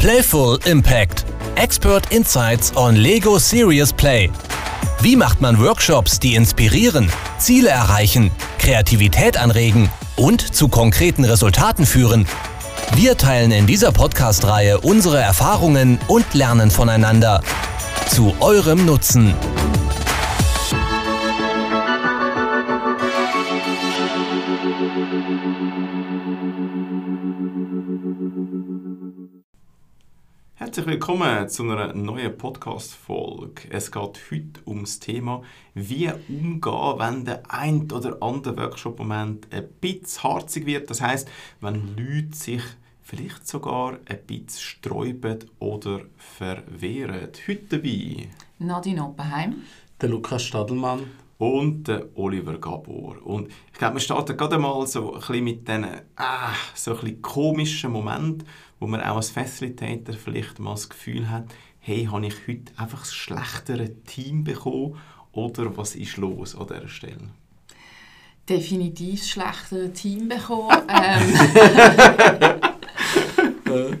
[0.00, 1.26] Playful Impact.
[1.56, 4.30] Expert Insights on Lego Serious Play.
[5.02, 12.26] Wie macht man Workshops, die inspirieren, Ziele erreichen, Kreativität anregen und zu konkreten Resultaten führen?
[12.94, 17.42] Wir teilen in dieser Podcast-Reihe unsere Erfahrungen und lernen voneinander.
[18.08, 19.34] Zu eurem Nutzen.
[30.70, 33.62] Herzlich willkommen zu einer neuen Podcast-Folge.
[33.70, 35.42] Es geht heute um das Thema,
[35.74, 40.88] wie umgehen, wenn der ein oder andere Workshop-Moment ein bisschen harzig wird.
[40.88, 41.28] Das heißt,
[41.60, 42.62] wenn Leute sich
[43.02, 47.32] vielleicht sogar ein bisschen sträuben oder verwehren.
[47.48, 48.28] Heute dabei
[48.60, 49.62] Nadine Oppenheim.
[50.00, 51.00] Der Lukas Stadelmann.
[51.38, 53.16] und der Oliver Gabor.
[53.24, 57.00] Und ich glaube, wir starten gerade mal so ein bisschen mit diesen ah, so ein
[57.00, 58.46] bisschen komischen Momenten,
[58.80, 61.44] wo man auch als Facilitator vielleicht mal das Gefühl hat,
[61.78, 64.96] hey, habe ich heute einfach das schlechtere Team bekommen
[65.32, 67.28] oder was ist los an dieser Stelle?
[68.48, 70.76] Definitiv das schlechtere Team bekommen.
[70.88, 71.34] ähm,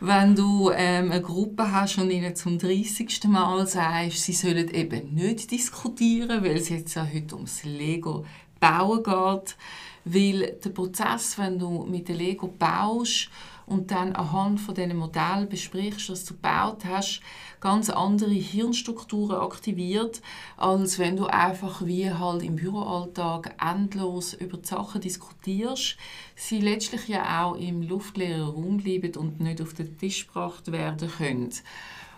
[0.00, 3.24] wenn du ähm, eine Gruppe hast und ihnen zum 30.
[3.24, 8.24] Mal sagst, sie sollen eben nicht diskutieren, weil es jetzt ja heute ums Lego
[8.60, 9.56] bauen geht.
[10.04, 13.28] Weil der Prozess, wenn du mit dem Lego baust
[13.66, 17.20] und dann anhand von diesen Modell besprichst, was du gebaut hast,
[17.60, 20.22] ganz andere Hirnstrukturen aktiviert,
[20.56, 25.96] als wenn du einfach wie halt im Büroalltag endlos über die Sachen diskutierst,
[26.36, 31.10] sie letztlich ja auch im luftleeren Raum bleiben und nicht auf den Tisch gebracht werden
[31.10, 31.50] können.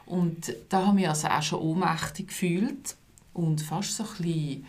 [0.05, 2.97] Und da haben wir also auch schon ohnmächtig gefühlt
[3.33, 4.67] und fast so ein bisschen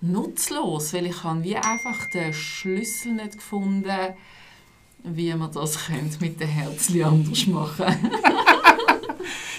[0.00, 4.14] nutzlos, weil ich habe wie einfach den Schlüssel nicht gefunden,
[5.06, 5.78] wie man das
[6.20, 7.86] mit den Herzchen anders machen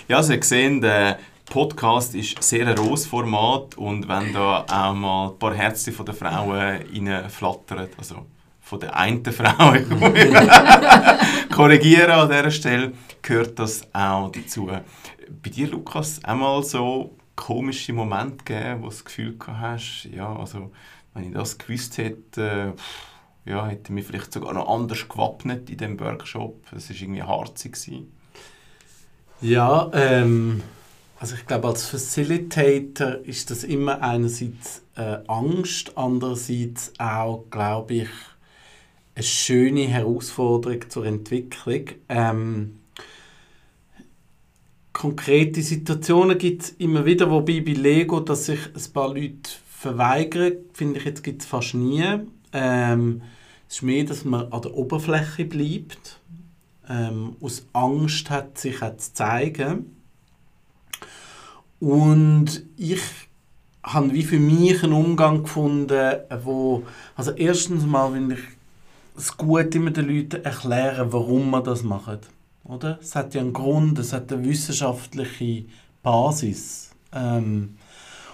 [0.08, 5.30] Ja, Sie sehen, der Podcast ist sehr ein rohes Format und wenn da auch mal
[5.30, 8.26] ein paar Herzen von den Frauen reinflattern, also
[8.62, 9.74] von der einen Frau,
[11.54, 14.68] korrigieren an dieser Stelle, gehört das auch dazu.
[14.68, 20.72] Bei dir, Lukas, einmal so komische Momente gegeben, wo du das Gefühl hast, ja, also
[21.14, 22.74] wenn ich das gewusst hätte,
[23.48, 26.62] ja, hätte ich mich vielleicht sogar noch anders gewappnet in diesem Workshop.
[26.76, 27.74] Es war irgendwie harzig.
[27.74, 28.12] Gewesen.
[29.42, 30.64] Ja, ähm,
[31.20, 38.10] also ich glaube, als Facilitator ist das immer einerseits äh, Angst, andererseits auch, glaube ich,
[39.16, 41.86] eine schöne Herausforderung zur Entwicklung.
[42.10, 42.80] Ähm,
[44.94, 50.54] konkrete Situationen gibt es immer wieder, wobei bei Lego, dass sich ein paar Leute verweigern,
[50.74, 52.04] finde ich jetzt gibt es fast nie.
[52.54, 53.22] Ähm,
[53.68, 56.20] es ist mehr, dass man an der Oberfläche bleibt,
[56.90, 59.98] ähm, aus Angst hat, sich auch zu zeigen.
[61.80, 63.02] Und ich
[63.84, 66.84] habe wie für mich einen Umgang gefunden, wo,
[67.16, 68.40] also erstens mal, wenn ich
[69.18, 72.30] es gut immer den Leuten erklären, warum man das macht.
[72.64, 73.00] Oder?
[73.02, 75.66] Es hat ja einen Grund, es hat eine wissenschaftliche
[76.04, 76.92] Basis.
[77.14, 77.78] Ähm,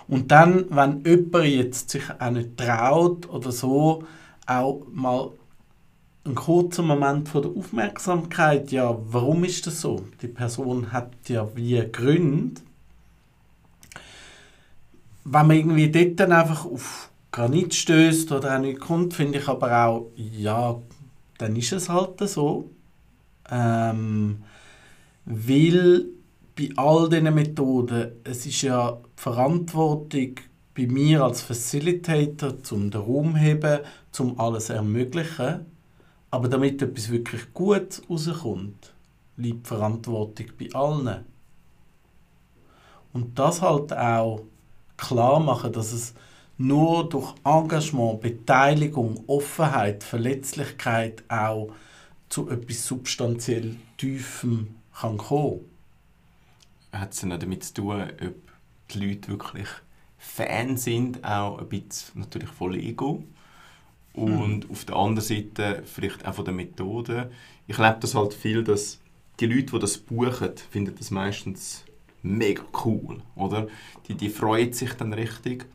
[0.08, 4.04] und dann, wenn jemand jetzt sich auch nicht traut oder so,
[4.46, 5.32] auch mal
[6.26, 10.06] einen kurzen Moment von der Aufmerksamkeit, ja, warum ist das so?
[10.22, 12.62] Die Person hat ja wie Gründe.
[15.26, 19.48] Wenn man irgendwie dort dann einfach auf Granit stößt oder auch nicht kommt, finde ich
[19.48, 20.80] aber auch, ja,
[21.38, 22.70] dann ist es halt so.
[23.50, 24.44] Ähm,
[25.26, 26.06] weil
[26.58, 30.36] bei all diesen Methoden, es ist ja die Verantwortung
[30.76, 35.66] bei mir als Facilitator, zum den Raum heben, zum alles ermöglichen.
[36.32, 38.94] Aber damit etwas wirklich gut rauskommt,
[39.38, 41.26] liegt die Verantwortung bei allen.
[43.14, 44.42] Und das halt auch
[44.98, 46.16] klar machen, dass es
[46.58, 51.72] nur durch Engagement, Beteiligung, Offenheit, Verletzlichkeit auch
[52.30, 55.62] zu etwas substanziell Tiefem kann kommen.
[56.92, 58.36] Hat es ja damit zu tun, ob
[58.92, 59.68] die Leute wirklich
[60.24, 63.24] Fan sind, auch ein bisschen natürlich von Lego
[64.14, 64.72] und mhm.
[64.72, 67.30] auf der anderen Seite vielleicht auch von der Methode.
[67.68, 69.00] Ich glaube das halt viel, dass
[69.40, 71.84] die Leute, die das buchen, finden das meistens
[72.22, 73.68] mega cool, oder?
[74.08, 75.66] Die, die freuen sich dann richtig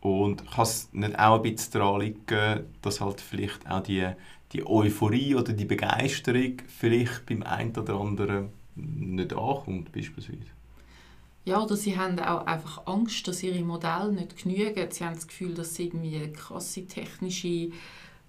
[0.00, 4.08] und kann es nicht auch ein bisschen daran liegen, dass halt vielleicht auch die,
[4.52, 10.59] die Euphorie oder die Begeisterung vielleicht beim einen oder anderen nicht ankommt, beispielsweise?
[11.44, 14.90] Ja, oder sie haben auch einfach Angst, dass ihre Modelle nicht genügen.
[14.90, 17.70] Sie haben das Gefühl, dass irgendwie krasse technische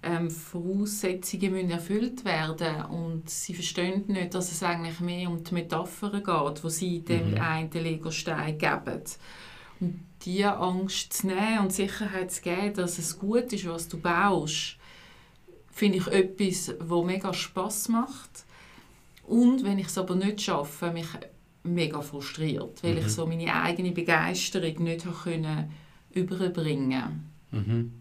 [0.02, 5.54] ähm, Voraussetzungen müssen erfüllt werden und sie verstehen nicht, dass es eigentlich mehr um die
[5.54, 7.38] Metaphern geht, die sie dem Mhm.
[7.40, 9.02] einen Lego-Stein geben.
[9.80, 13.98] Und diese Angst zu nehmen und Sicherheit zu geben, dass es gut ist, was du
[14.00, 14.76] baust,
[15.70, 18.44] finde ich etwas, was mega Spass macht.
[19.22, 21.08] Und wenn ich es aber nicht schaffe, mich
[21.64, 22.98] mega frustriert, weil Mhm.
[22.98, 25.70] ich so meine eigene Begeisterung nicht können
[26.12, 27.92] überbringen Mhm.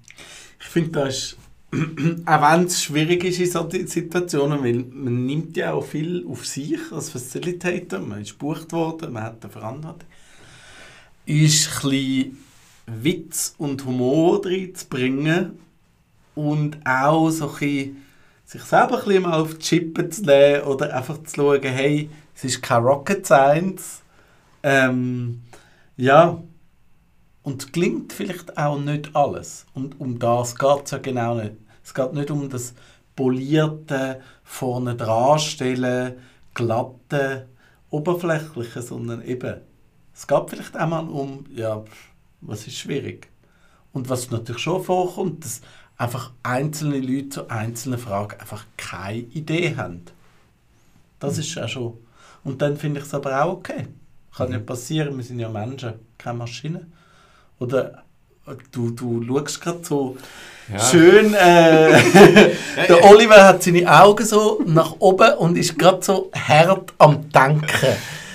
[0.62, 1.38] Ich finde, das ist,
[2.26, 6.46] auch wenn es schwierig ist in solchen Situationen, weil man nimmt ja auch viel auf
[6.46, 10.08] sich als Facilitator, man ist gebucht worden, man hat eine Verantwortung,
[11.26, 12.38] ist ein bisschen
[12.88, 15.60] Witz und Humor reinzubringen
[16.36, 17.98] und auch so ein bisschen
[18.46, 22.10] sich selber ein bisschen mal auf die Chippe zu legen oder einfach zu schauen, hey,
[22.42, 24.02] es ist kein Rocket Science.
[24.64, 25.44] Ähm,
[25.96, 26.42] ja,
[27.44, 29.68] und es gelingt vielleicht auch nicht alles.
[29.76, 31.54] Und um das geht es ja genau nicht.
[31.84, 32.74] Es geht nicht um das
[33.16, 36.16] polierte, vorne dranstellen,
[36.56, 37.48] glatte,
[37.92, 39.62] oberflächliche, sondern eben,
[40.12, 41.84] es geht vielleicht auch mal um, ja,
[42.42, 43.30] was ist schwierig.
[43.94, 45.62] Und was natürlich schon vorkommt, dass
[45.96, 50.06] einfach einzelne Leute zu einzelnen Fragen einfach keine Idee haben.
[51.20, 52.00] Das ist ja schon.
[52.44, 53.88] Und dann finde ich es aber auch okay.
[54.36, 56.92] Kann ja passieren, wir sind ja Menschen, keine Maschinen.
[57.60, 58.04] Oder
[58.48, 60.18] äh, du, du schaust gerade so
[60.72, 60.80] Ja.
[60.80, 61.34] schön.
[61.34, 62.02] Äh,
[62.88, 67.68] der Oliver hat seine Augen so nach oben und ist gerade so hart am Denken.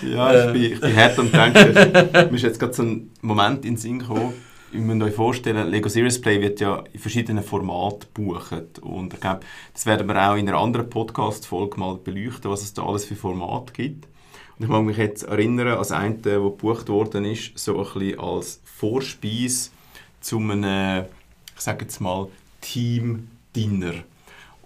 [0.03, 1.73] Ja, ich bin, ich bin hart am Denken.
[2.13, 4.35] Mir ist jetzt gerade so ein Moment in den Sinn gekommen.
[4.77, 8.79] Ihr müsst euch vorstellen, Lego Serious Play wird ja in verschiedenen Formaten gebucht.
[8.83, 9.41] Und ich glaube,
[9.73, 13.17] das werden wir auch in einer anderen Podcast-Folge mal beleuchten, was es da alles für
[13.17, 14.05] Formate gibt.
[14.59, 18.21] Und ich mag mich jetzt erinnern, als eine, der gebucht worden ist, so ein bisschen
[18.21, 19.71] als Vorspeise
[20.21, 21.07] zu einem,
[21.55, 22.29] ich sage jetzt mal,
[22.61, 23.95] Team-Dinner.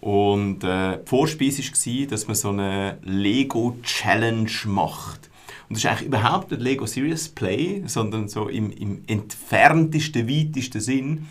[0.01, 5.30] Und äh, die Vorspeise war, dass man so eine Lego-Challenge macht.
[5.71, 10.81] Und das ist eigentlich überhaupt nicht Lego Serious Play, sondern so im, im entferntesten, weitesten
[10.81, 11.29] Sinn.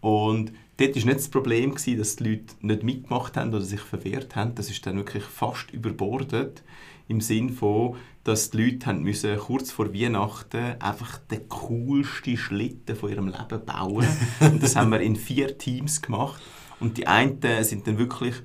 [0.00, 3.80] Und dort war nicht das Problem, gewesen, dass die Leute nicht mitgemacht haben oder sich
[3.80, 4.54] verwehrt haben.
[4.54, 6.62] Das ist dann wirklich fast überbordet.
[7.08, 12.96] Im Sinn von, dass die Leute haben müssen, kurz vor Weihnachten einfach den coolsten Schlitten
[12.96, 14.06] von ihrem Leben bauen.
[14.40, 16.40] Und das haben wir in vier Teams gemacht.
[16.80, 18.36] Und die einen sind dann wirklich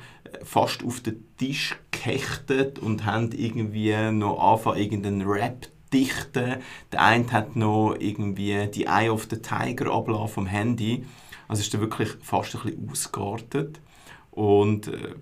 [0.44, 6.58] fast auf den Tisch gehechtet und haben irgendwie noch angefangen, irgendeinen Rap dichten.
[6.92, 11.06] Der eine hat noch irgendwie die Eye of the Tiger abgelassen vom Handy.
[11.48, 13.82] Also ist dann wirklich fast ein bisschen ausgeartet.
[14.32, 15.16] Und äh,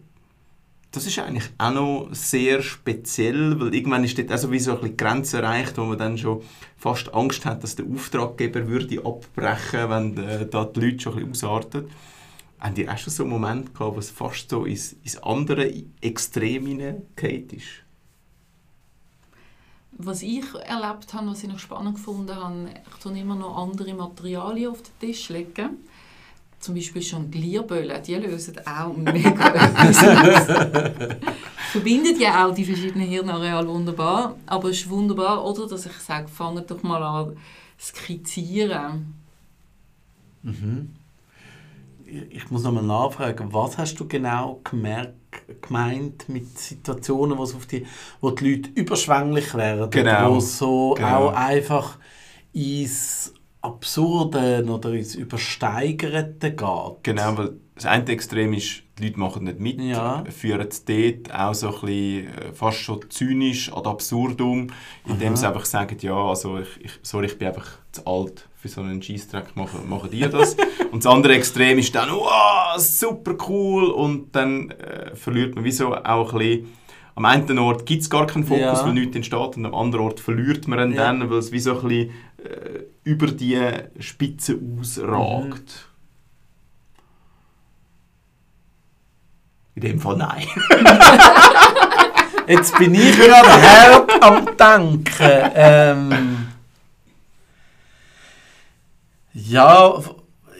[0.91, 4.71] das ist eigentlich auch noch sehr speziell, weil irgendwann ist dort auch so wie so
[4.71, 6.41] ein bisschen die Grenze erreicht, wo man dann schon
[6.77, 11.29] fast Angst hat, dass der Auftraggeber würde abbrechen, wenn äh, da die Leute schon ein
[11.29, 11.89] bisschen ausarten.
[12.59, 15.71] Haben die auch schon so einen Moment gehabt, wo es fast so ins, ins andere
[16.01, 17.67] Extrem hineingeht ist?
[19.91, 23.93] Was ich erlebt habe, was ich noch spannend gefunden habe, ich tue immer noch andere
[23.93, 25.77] Materialien auf den Tisch legen.
[26.59, 31.17] Zum Beispiel Jonglierböllen, die lösen auch mega etwas.
[31.71, 34.35] Verbindet ja auch die verschiedenen Hirnareale wunderbar.
[34.47, 37.37] Aber es ist wunderbar, oder, dass ich sage, fangt doch mal an
[37.79, 39.13] skizzieren.
[40.41, 40.95] Mhm.
[42.07, 45.13] Ich muss nochmal nachfragen, was hast du genau gemerkt,
[45.61, 47.85] gemeint mit Situationen, auf die,
[48.21, 49.89] wo die Leute überschwänglich werden?
[49.89, 50.33] Genau.
[50.33, 51.29] Wo es so Genau.
[51.29, 51.97] auch einfach
[52.53, 57.03] ins Absurde oder ins Übersteigerte geht?
[57.03, 60.23] Genau, weil das eine Extrem ist, die Leute machen nicht mit, Ja.
[60.29, 64.67] führen es dort auch so ein bisschen äh, fast schon zynisch ad absurdum,
[65.05, 65.35] indem Aha.
[65.35, 68.81] sie einfach sagen, ja, also ich, ich, sorry, ich bin einfach zu alt für so
[68.81, 70.55] einen Scheissdreck, machen, machen die das.
[70.91, 75.93] und das andere Extrem ist dann, wow, super cool und dann äh, verliert man wieso
[75.95, 76.67] auch ein bisschen
[77.15, 78.85] am einen Ort gibt es gar keinen Fokus, Ja.
[78.85, 81.05] weil nichts entsteht, und am anderen Ort verliert man ihn Ja.
[81.11, 82.09] dann, weil es wie so ein bisschen
[82.43, 83.59] äh, über die
[83.99, 85.87] Spitze ausragt.
[89.77, 90.47] In dem Fall nein.
[92.47, 95.51] Jetzt bin ich gerade hart am Denken.
[95.53, 96.47] Ähm,
[99.33, 100.01] ja,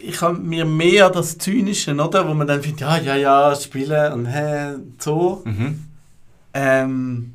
[0.00, 2.28] ich habe mir mehr das Zynische, oder?
[2.28, 5.42] Wo man dann findet, ja, ja, ja, spielen und hä, so.
[5.44, 5.84] Mhm.
[6.54, 7.34] Ähm,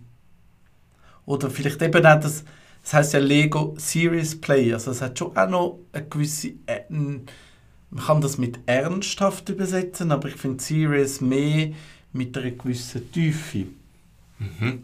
[1.25, 2.45] oder vielleicht eben auch das,
[2.81, 4.73] das heißt ja Lego Serious Play.
[4.73, 6.83] Also es hat schon auch noch eine gewisse, äh,
[7.93, 11.69] man kann das mit ernsthaft übersetzen, aber ich finde Serious mehr
[12.11, 13.67] mit einer gewissen Tiefe.
[14.39, 14.83] Mhm.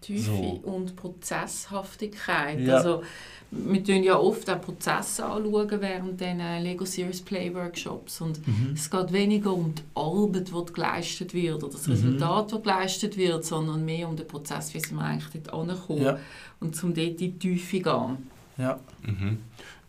[0.00, 0.60] Tiefe So.
[0.64, 2.60] und Prozesshaftigkeit.
[2.60, 2.76] Ja.
[2.76, 3.02] Also,
[3.50, 8.72] wir tun ja oft auch Prozesse anschauen während den Lego Serious Play Workshops und Mhm.
[8.74, 11.92] es geht weniger um die Arbeit, die geleistet wird oder das Mhm.
[11.94, 16.18] Resultat, das geleistet wird, sondern mehr um den Prozess, wie wir eigentlich dort ankommen Ja.
[16.60, 18.16] und zum dort in die Tiefe gehen.
[18.58, 18.78] Ja.
[19.02, 19.38] Mhm.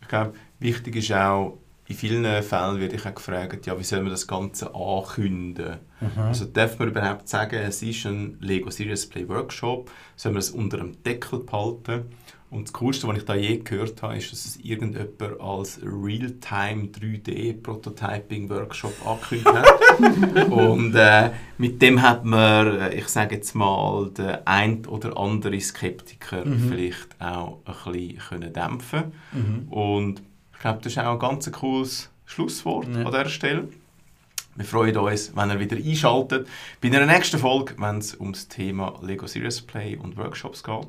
[0.02, 1.58] Ich glaube, wichtig ist auch,
[1.90, 5.78] in vielen Fällen werde ich auch gefragt, ja, wie soll man das Ganze ankündigen?
[6.16, 10.50] Also darf man überhaupt sagen, es ist ein Lego Serious Play Workshop, soll man es
[10.50, 12.04] unter dem Deckel behalten?
[12.48, 16.88] Und das Coolste, was ich da je gehört habe, ist, dass es irgendjemand als Real-Time
[16.88, 20.48] 3D Prototyping Workshop angekündigt hat.
[20.50, 25.60] Und äh, mit dem hat man, äh, ich sage jetzt mal, den ein oder andere
[25.60, 29.68] Skeptiker vielleicht auch ein bisschen können dämpfen Mhm.
[29.68, 30.22] Und
[30.60, 32.96] ich glaube, das ist auch ein ganz cooles Schlusswort Ja.
[33.06, 33.68] an dieser Stelle.
[34.56, 36.46] Wir freuen uns, wenn ihr wieder einschaltet
[36.82, 40.86] bei einer nächsten Folge, wenn es um das Thema Lego Serious Play und Workshops geht.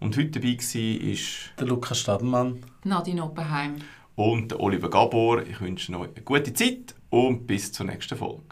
[0.00, 2.64] Und heute dabei war ist Der Lukas Stadelmann.
[2.82, 3.76] Nadine Oppenheim.
[4.16, 5.42] und der Oliver Gabor.
[5.46, 8.42] Ich wünsche euch eine gute Zeit und bis zur nächsten Folge.